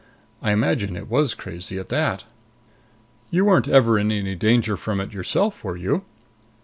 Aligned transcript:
I 0.41 0.51
imagine 0.51 0.95
it 0.97 1.11
was 1.11 1.35
crazy, 1.35 1.77
at 1.77 1.89
that." 1.89 2.23
"You 3.29 3.45
weren't 3.45 3.67
ever 3.67 3.99
in 3.99 4.11
any 4.11 4.33
danger 4.33 4.75
from 4.75 4.99
it 4.99 5.13
yourself, 5.13 5.63
were 5.63 5.77
you?" 5.77 6.05